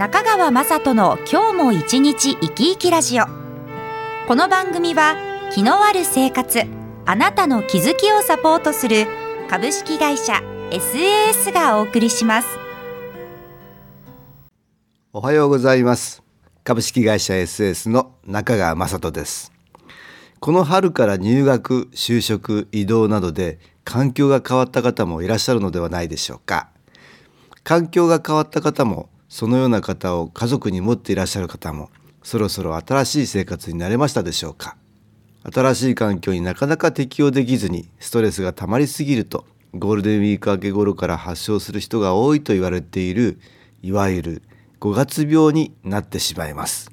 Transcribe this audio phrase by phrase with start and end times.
[0.00, 3.26] 中川雅人の今日も一日生き生きラジオ。
[4.26, 5.14] この番組は
[5.52, 6.62] 気のある生活
[7.04, 9.06] あなたの気づきをサポートする
[9.50, 10.40] 株式会社
[10.70, 12.48] SAS がお送りします。
[15.12, 16.22] おはようございます。
[16.64, 19.52] 株式会社 SAS の中川雅人です。
[20.38, 26.70] この春から入学就職移動などで環境が変わった方もいらっしゃるのではないでしょうか。
[27.64, 31.88] 環境が変わった方もそのような方を家族に持っていらっしゃる方も
[32.22, 34.76] そろそろ新しい生活になれましたでしょうか。
[35.42, 43.40] 新しい環境になかなか適応できずにストレスが溜まりすぎるとゴールデンウィーク明け頃から発症する人が多いと言われている
[43.82, 44.42] いわゆる
[44.80, 46.90] 5月病になってしまいます。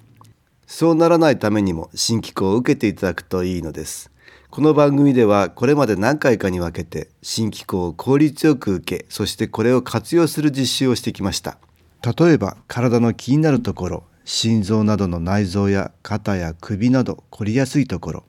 [0.67, 4.11] そうならないためにも新機構を受けていただくといいのです。
[4.49, 11.57] この番組ではこれまで何回かに分けて新機構を効率よく受けそしてこれを活用する実習をしてきました。
[12.03, 18.23] 例えば体の気になるところ心臓などの内臓や肩や首など凝りやすいところ。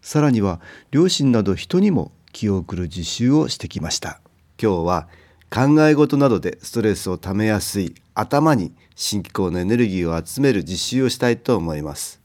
[0.00, 4.20] さらには両親など人にも気を送る実習をしてきました。
[4.60, 5.08] 今日は
[5.50, 12.20] 考え事などでストレスをためやすい頭に新機構のエネルギーを集める実習をしたいと思います。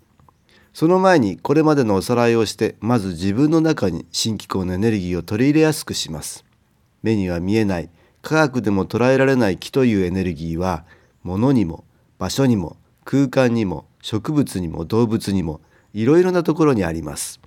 [0.73, 6.44] その前にこれまでのおさらいをしてまず自分の中に新機構のエネルギーを取り入れやすくします。
[7.03, 7.89] 目には見えない
[8.22, 10.86] 科学でも捉えられない気というエネルギーは
[11.23, 11.83] 物にも
[12.19, 15.61] 場所にも空間にも植物にも動物にも
[15.94, 17.39] いろいろなところにあります。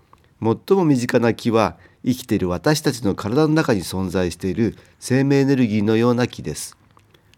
[0.42, 6.77] 最も身近な気は生きている私たちの体の中に存在している生命エネルギーのような気です。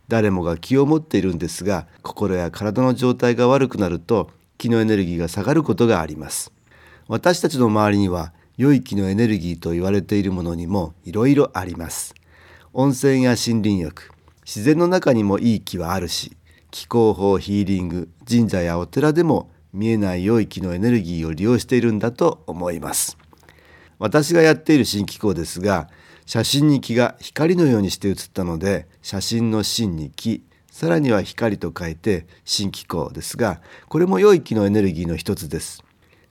[0.08, 6.52] 誰もが気を持っているんですが心や体の状態が悪くなると気のエネルギーが下がることがあります。
[7.08, 12.14] 私たちの周りには良い気のエネルギーと言われているものにもいろいろあります。
[12.78, 14.10] 温泉や森林浴
[14.44, 16.36] 自然の中にもいい木はあるし
[16.70, 23.16] 気候法ヒーリング神社やお寺でも見えない良い気のエネルギーを利用しているんだと思います。
[23.98, 25.88] 私がやっている新機構ですが
[26.26, 35.82] 写真に気が光のようにして写ったので写真の真に気さらには光と書いて新機構ですがこれも良い気のエネルギーの一つです。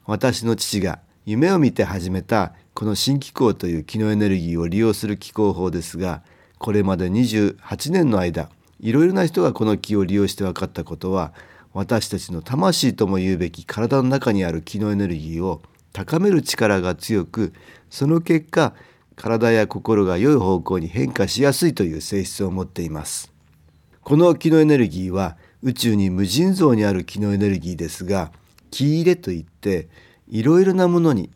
[0.04, 6.22] 私の父が夢を見て始めたこの新機構という気のエネルギーを利用する気候法ですが
[6.58, 8.50] これまで28年の間
[8.80, 11.32] いろいろな人がこの気を利用して分かったことは
[11.72, 15.62] 私たちの魂とも言うべき体の中にある気のエネルギーを
[15.92, 17.52] 高める力が強く
[17.90, 18.74] その結果
[19.16, 23.32] 体や心が良い方向に変化しやすいという性質を持っています。
[24.02, 28.30] この気のエネルギーは宇宙に無尽蔵にある気のエネルギーですが
[28.70, 29.88] 気入れといって
[30.28, 31.30] いろいろなものに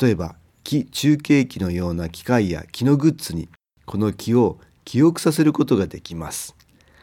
[0.00, 3.48] 例えば気中継機のような機械や気のグッズに
[3.86, 6.54] この気を記憶させることができます。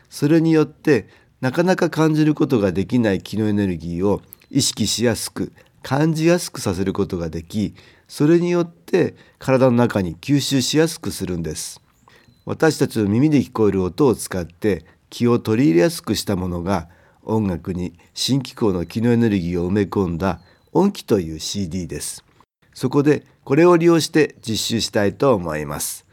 [0.09, 1.07] それによって
[1.39, 7.73] なかなか感じることができない気のエネルギーを意識しやすく感じやすくさせることができ
[8.07, 11.81] それによって体の中に吸収しやすくするんです。
[12.45, 16.89] 私たちの耳で聞こえる音を使って気を取り入れやすくしたものが
[17.23, 20.41] 音楽に新機構の気のエネルギーを埋め込んだ
[20.73, 22.23] 音機という CD です。
[22.73, 26.05] そこでこれを利用して実習したいと思います。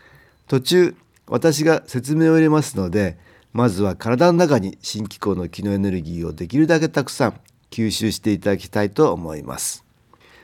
[0.48, 3.18] 途中私が説明を入れますので
[3.52, 9.84] まずは体の中に新機構の気のエネルギーをできるだけたくさん吸収していただきたいと思います。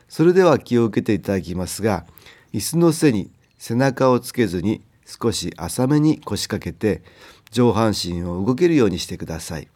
[0.09, 2.05] それでは気を受けていただきますが
[2.53, 7.03] 椅子の背に背中をつけずに少し浅めに腰掛けて
[7.51, 9.69] 上半身を動けるようにしてください。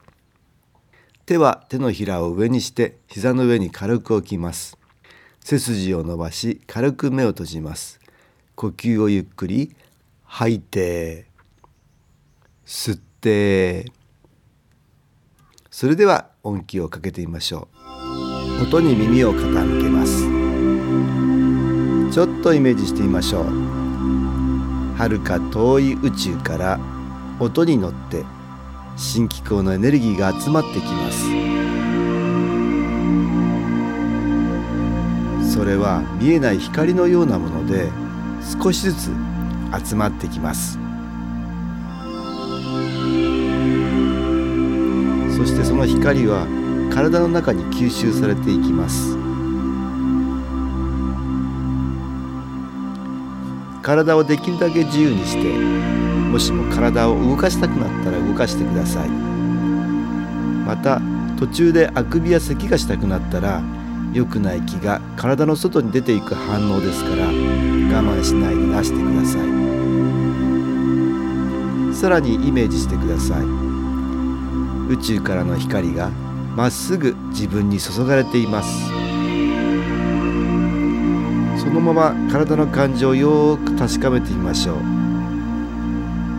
[1.25, 4.77] 手は手のひらを上にして膝の上に軽く置きます。
[5.41, 7.99] 背筋を伸ばし軽く目を閉じます。
[8.55, 9.75] 呼吸をゆっくり
[10.31, 11.27] 吐いて
[12.65, 13.91] 吸って。
[15.71, 17.69] それでは音気をかけてみましょ
[18.61, 18.65] う。
[18.65, 20.29] 音に耳を傾けます。
[22.13, 23.45] ちょっとイメージしてみましょう。
[24.99, 26.79] 遥か遠い宇宙から
[27.41, 28.25] 音に乗って
[28.97, 31.25] 新機構のエネルギーが集まってきます。
[35.55, 37.89] それは見えない光のようなもので
[38.63, 39.11] 少しずつ
[39.85, 40.79] 集まってきます。
[45.37, 46.47] そしてその光は
[46.93, 49.17] 体の中に吸収されていきます。
[53.83, 55.53] 体をできるだけ自由にして
[56.31, 59.09] もしも体を動かしたくなったら動かしてください。
[59.09, 61.01] また
[61.39, 63.63] 途中であくびや咳がしたくなったら
[64.13, 67.68] 良くない気が体の外に出ていく反応ですから
[67.99, 69.49] 我慢しないで出してください
[71.95, 73.43] さらにイメージしてください
[74.89, 76.11] 宇宙からの光が
[76.55, 78.69] まっすぐ自分に注がれています
[81.61, 84.79] そのまま体の感じをよく確かめてみましょう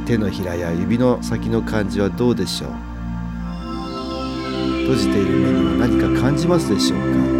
[0.07, 2.71] 手のひらや指の先の感じはどうでしょう
[4.83, 6.99] 閉じている目には何か感じますでしょう
[7.33, 7.38] か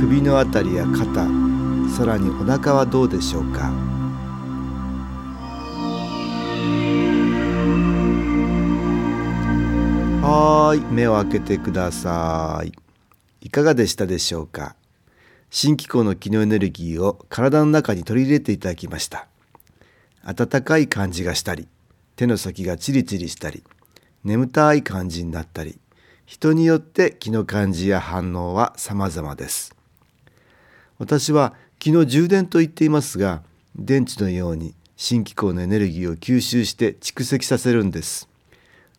[0.00, 1.26] 首のあたりや肩
[1.94, 3.70] さらにお腹はどうでしょうか？
[10.22, 12.72] はい目を開けてください。
[13.42, 14.74] いかがでしたでしょうか？
[15.50, 19.26] 新機構の機能エネルギーを体の中に取り入れていただきました。
[20.24, 21.68] 温かい感じがしたり
[22.16, 23.62] 手の先がチリチリしたり
[24.24, 25.78] 眠たい感じになったり
[26.24, 29.76] 人によって気の感じや反応は様々です。
[31.00, 33.42] 私は気の充電と言っていますが
[33.74, 38.28] 電池のように新機構のエネルギーを吸収して蓄積させるんです。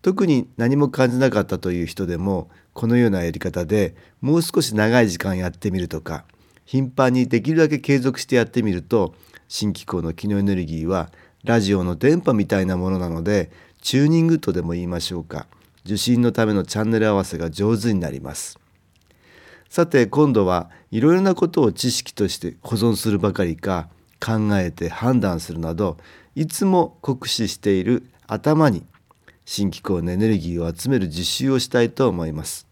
[0.01, 6.25] 特に何も感じなかったという人でもこのようなやり方でもう少し長い時間やってみるとか
[6.65, 9.13] 頻繁にできるだけ継続してやってみると
[9.47, 11.11] 新機構の機能エネルギーは
[11.43, 15.45] ラジオの電波みたいなものなのでチューニングとでも言いましょうか。
[15.85, 18.60] 受信のためのチャンネル合わせが上手になります。
[19.71, 23.87] さて今度はいろいろなことを知識として保存するばかりか
[24.19, 25.95] 考えて判断するなど
[26.35, 28.85] いつも酷使している頭に
[29.45, 32.67] 新機構のエネルギーを集める実習をしたいと思います。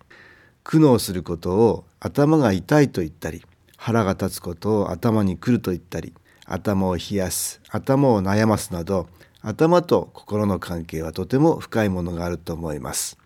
[0.65, 3.45] 苦悩することを頭が痛いと言ったり
[3.77, 6.13] 腹が立つことを頭に来ると言ったり
[6.45, 9.07] 頭を冷やす頭を悩ますなど
[9.41, 13.17] 頭と心の関係はとても深いものがあると思います。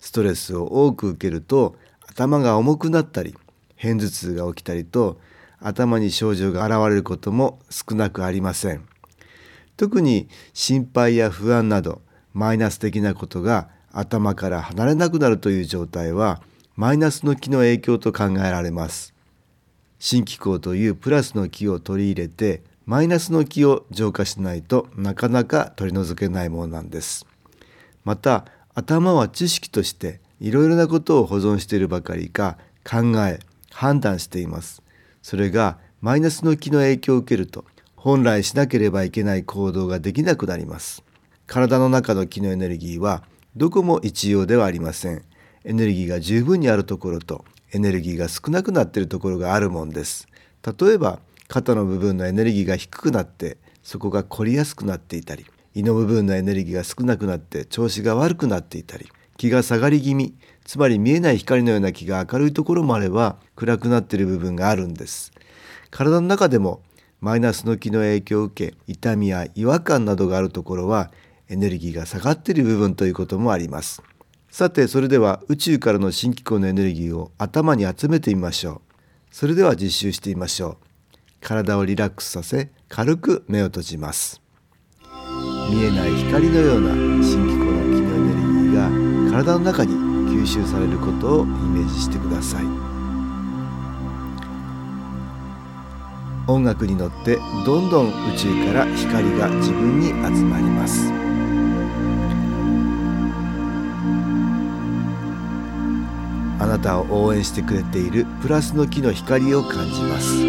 [0.00, 1.76] ストレスを多く受けると
[2.12, 3.34] 頭が重くなったり
[3.80, 5.18] 片頭痛が起きたりと
[5.60, 8.86] 頭に症状が現れることも少なくありません。
[9.78, 12.02] 特に心配や不安など
[12.34, 16.42] マイナス的なことが頭から離れなくなるという状態は
[16.76, 19.14] マイナスの気の影響と考えられます。
[19.98, 27.26] 新機構というプラスの気を取り入れてマイナスの気を浄化しないとなかなか取り除けないものなんです。
[28.04, 28.44] また
[28.74, 33.38] 頭は知識としていろいろなことを保存しているばかりか考え
[33.70, 34.82] 判断しています。
[35.22, 41.04] それがマイナスの気の影響を受けると本来しなければいけない行動ができなくなります。
[41.46, 43.22] 体の中の気のエネルギーは
[43.54, 45.22] どこも一様ではありません。
[45.64, 50.26] エネルギーが十分にあるところとエネルギーが少なくなっているところがあるもんです。
[50.66, 59.08] 例えば肩の部分のエネルギーが低くなってそこが凝りやすくなっていたり胃の部分のエネルギーが少なくなって調子が悪くなっていたり
[59.42, 60.36] 気が下がり気味。
[60.64, 65.32] つまり見えない光のような気が明るいところもあれば暗くなっている部分があるんです。
[65.90, 66.80] 体の中でも
[67.20, 71.10] マイナスの気の影響を受け痛みや違和感などがあるところは
[71.48, 74.00] エネルギーが下がっている部分ということもあります。
[74.48, 78.80] さてそれでは宇宙からの新機構のエネルギーを頭に集めてみましょう。
[79.32, 80.76] それでは実習してみましょう。
[81.40, 84.40] 体をリラックスさせ軽く目を閉じます。
[85.68, 87.61] 見えない光のような新機構。
[89.32, 89.94] 体の中に
[90.30, 92.64] 吸収されることをイメージしてください。
[96.46, 101.10] 音楽に乗ってどんどん宇宙から光が自分に集まります。
[106.62, 110.44] あなたを応援してくれているプラスの木の光を感じます。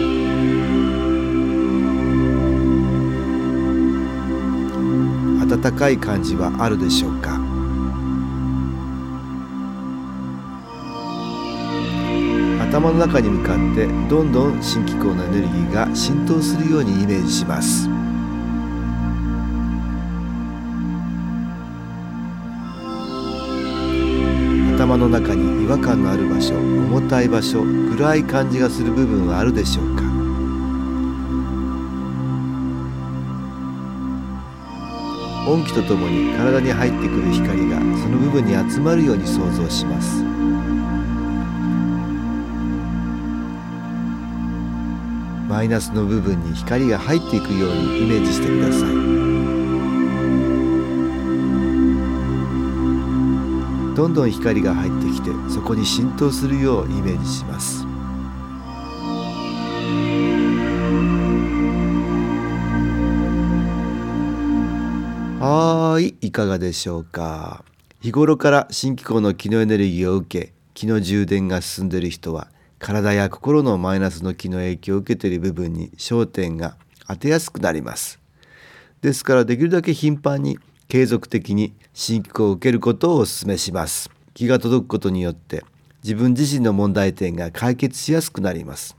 [5.62, 7.43] 暖かい感じはあるでしょうか？
[12.74, 17.88] 頭の中に向かってどんどん新機構のエネルギーが浸透するようにイメージします。
[24.76, 27.62] 頭の中に違和感のある場所重たい場所
[27.96, 30.02] 暗い感じがする部分はあるでしょうか？
[35.48, 40.24] 音気とともに体に入ってくる光がその部分に集まるように想像します。
[45.54, 48.90] マイナスの部分に光が入っていくようにイメージしてください。
[53.96, 57.86] どんどん光が入ってきてそこに浸透するようイメージします。
[65.40, 67.64] はいいかがでしょうか。
[68.02, 72.48] 日頃から新機構の気のエネルギーを受け気の充電が進んでいる人は
[72.84, 76.76] 体や心のマイナスの気の影響を受けている部分に焦点が
[77.08, 78.20] 当てやすくなります。
[79.02, 80.60] ですからできるだけ頻繁に
[80.90, 84.12] 継続的に新機構を受けることをお勧めします。
[84.34, 85.64] 気が届くことによって
[86.04, 88.98] 自分自身の問題点が解決しやすくなります。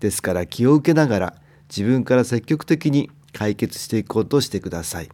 [0.00, 1.34] ですから気を受けながら
[1.68, 5.08] 自分から積極的に解決していこうとしてください。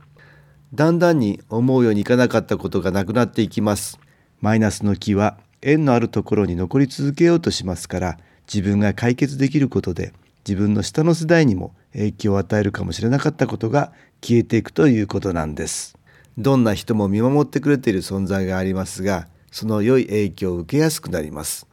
[0.72, 4.00] だんだんに思うようにいかなかったことがなくなっていきます。
[4.40, 8.18] マイナスの気は縁のあるところに残り続けようとしますから
[8.52, 10.12] 自分が解決できることで
[10.46, 15.96] 自分の下の世代にも影響を与えるかもしれなかったことが消えていくということなんです。
[16.36, 21.66] どんな人も見守ってくれている存在がありますがその良い影響を受けやすくなります。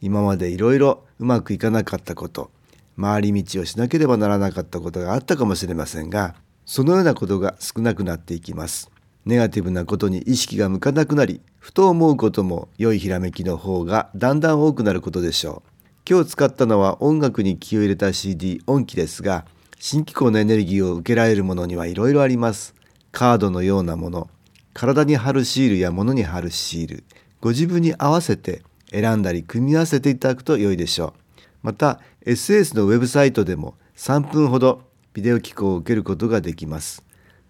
[0.00, 2.50] 今までいろいろうまくいかなかったこと
[2.98, 6.34] 回り道をしなければならなかったことがあったかもしれませんが
[6.64, 8.90] そのようなことが少なくなっていきます。
[9.30, 15.70] ネガティブなことに意識が向かなくなりふと思うことも良いひらめきの方がだんだん多くなることでしょう。
[16.08, 19.46] 今日使ったのは音楽に気を入れた CD 音機ですが
[19.78, 22.74] 新機構のエネルギーを受けられるものにはいろいろあります。
[23.12, 24.28] カードのようなもの
[24.74, 27.04] 体に貼るシールや物に貼るシール
[27.40, 31.46] ご自分に合わせて選んだり組み合わせていただくと良いでしょう。
[31.62, 34.82] また SS のウェブサイトでも3分ほど
[35.12, 37.04] ビデオ機構を受けることができます。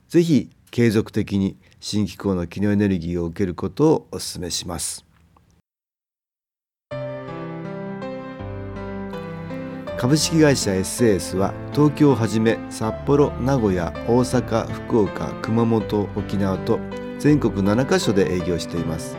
[0.09, 5.05] ぜひ継続的に新機構の機能エネルギーを受けることをお勧めします。
[9.99, 16.79] 株式会社 SAS は東京をはじめ札幌、名古屋、大阪、福岡、熊本、沖縄と
[17.19, 19.17] 全国7カ所で営業しています。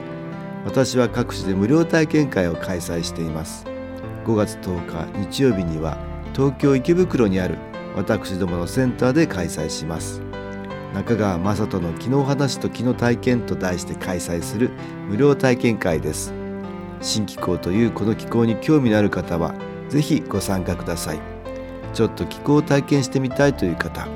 [0.65, 3.65] 私は各地で無料体験会を開催しています。
[4.25, 5.97] 5月10日日曜日には
[6.33, 7.57] 東京池袋にある
[7.95, 10.21] 私どものセンターで開催します
[10.93, 14.71] 中川雅人の「昨日話と昨日体験」と題して開催する
[15.09, 16.33] 無料体験会です。
[17.01, 19.55] 新気候というこの気候に興味のある方は
[19.89, 21.19] 是非ご参加ください。
[21.93, 24.07] ちょっと気候を体験してみたいという方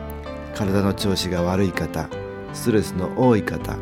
[0.54, 2.08] 体の調子が悪い方
[2.54, 3.78] ストレスの多い方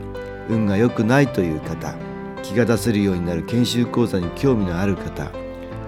[0.50, 1.94] 運が良くないという方
[2.42, 5.32] 気が出せるようになる研修講座に興味のある方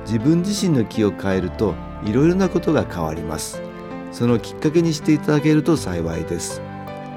[0.06, 3.62] 自分自身の気を変えるといろいろなことが変わります。
[4.12, 6.62] そのきっかけにしていただけると幸いです。